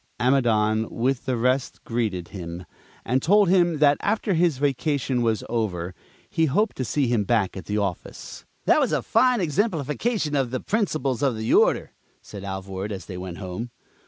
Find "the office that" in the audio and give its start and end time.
7.65-8.79